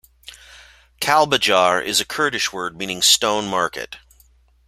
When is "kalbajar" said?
0.99-1.79